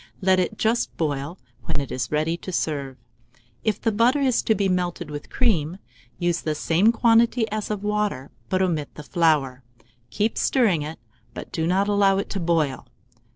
Let 0.19 0.39
it 0.39 0.57
just 0.57 0.97
boil, 0.97 1.37
when 1.65 1.79
it 1.79 1.91
is 1.91 2.11
ready 2.11 2.35
to 2.35 2.51
serve. 2.51 2.97
If 3.63 3.79
the 3.79 3.91
butter 3.91 4.19
is 4.19 4.41
to 4.41 4.55
be 4.55 4.67
melted 4.67 5.11
with 5.11 5.29
cream, 5.29 5.77
use 6.17 6.41
the 6.41 6.55
same 6.55 6.91
quantity 6.91 7.47
as 7.51 7.69
of 7.69 7.83
water, 7.83 8.31
but 8.49 8.63
omit 8.63 8.95
the 8.95 9.03
flour; 9.03 9.61
keep 10.09 10.39
stirring 10.39 10.81
it, 10.81 10.97
but 11.35 11.51
do 11.51 11.67
not 11.67 11.87
allow 11.87 12.17
it 12.17 12.31
to 12.31 12.39
boil. 12.39 12.87